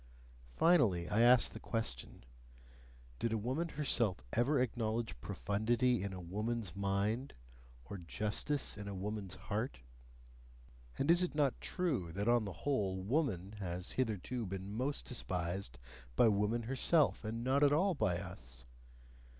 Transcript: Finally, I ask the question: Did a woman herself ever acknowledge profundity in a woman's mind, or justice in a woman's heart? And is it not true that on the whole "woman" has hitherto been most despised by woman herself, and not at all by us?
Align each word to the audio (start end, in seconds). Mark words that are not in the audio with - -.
Finally, 0.49 1.07
I 1.09 1.21
ask 1.21 1.53
the 1.53 1.59
question: 1.59 2.23
Did 3.19 3.31
a 3.33 3.37
woman 3.37 3.69
herself 3.69 4.25
ever 4.33 4.59
acknowledge 4.59 5.21
profundity 5.21 6.01
in 6.01 6.11
a 6.11 6.19
woman's 6.19 6.75
mind, 6.75 7.35
or 7.85 7.99
justice 7.99 8.75
in 8.75 8.87
a 8.87 8.95
woman's 8.95 9.35
heart? 9.35 9.81
And 10.97 11.11
is 11.11 11.21
it 11.21 11.35
not 11.35 11.61
true 11.61 12.11
that 12.13 12.27
on 12.27 12.45
the 12.45 12.51
whole 12.65 13.03
"woman" 13.03 13.51
has 13.59 13.91
hitherto 13.91 14.47
been 14.47 14.73
most 14.73 15.05
despised 15.05 15.77
by 16.15 16.29
woman 16.29 16.63
herself, 16.63 17.23
and 17.23 17.43
not 17.43 17.61
at 17.63 17.71
all 17.71 17.93
by 17.93 18.17
us? 18.17 18.65